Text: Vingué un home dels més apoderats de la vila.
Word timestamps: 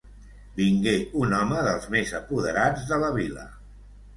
Vingué 0.59 0.93
un 1.25 1.35
home 1.41 1.61
dels 1.67 1.85
més 1.97 2.15
apoderats 2.23 2.89
de 2.93 3.01
la 3.05 3.13
vila. 3.19 3.47